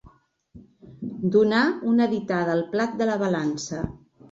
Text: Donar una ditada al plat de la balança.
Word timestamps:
Donar 1.35 1.61
una 1.93 2.09
ditada 2.15 2.57
al 2.59 2.65
plat 2.75 2.99
de 3.05 3.11
la 3.13 3.21
balança. 3.27 3.87